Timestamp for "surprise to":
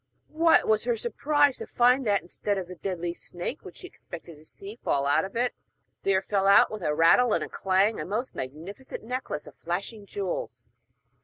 0.95-1.67